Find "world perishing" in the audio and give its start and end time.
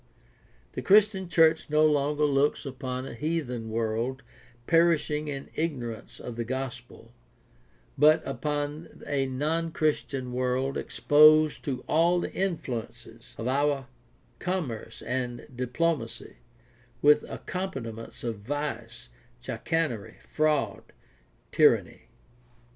3.69-5.27